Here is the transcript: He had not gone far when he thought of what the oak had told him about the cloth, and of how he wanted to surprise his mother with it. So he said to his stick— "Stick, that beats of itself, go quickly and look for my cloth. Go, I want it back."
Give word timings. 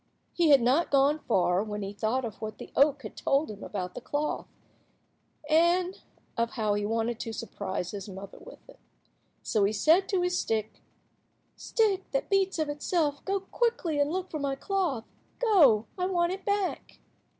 He 0.33 0.49
had 0.49 0.63
not 0.63 0.89
gone 0.89 1.19
far 1.19 1.63
when 1.63 1.83
he 1.83 1.93
thought 1.93 2.25
of 2.25 2.41
what 2.41 2.57
the 2.57 2.71
oak 2.75 3.03
had 3.03 3.15
told 3.15 3.51
him 3.51 3.63
about 3.63 3.93
the 3.93 4.01
cloth, 4.01 4.47
and 5.47 6.01
of 6.35 6.53
how 6.53 6.73
he 6.73 6.87
wanted 6.87 7.19
to 7.19 7.31
surprise 7.31 7.91
his 7.91 8.09
mother 8.09 8.39
with 8.39 8.67
it. 8.67 8.79
So 9.43 9.63
he 9.63 9.73
said 9.73 10.09
to 10.09 10.23
his 10.23 10.39
stick— 10.39 10.81
"Stick, 11.55 12.09
that 12.13 12.31
beats 12.31 12.57
of 12.57 12.67
itself, 12.67 13.23
go 13.25 13.41
quickly 13.41 13.99
and 13.99 14.09
look 14.11 14.31
for 14.31 14.39
my 14.39 14.55
cloth. 14.55 15.05
Go, 15.37 15.85
I 15.99 16.07
want 16.07 16.31
it 16.31 16.45
back." 16.45 16.97